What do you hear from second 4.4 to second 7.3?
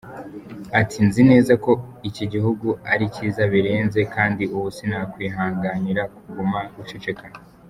ubu sinakwihanganira kuguma guceceka.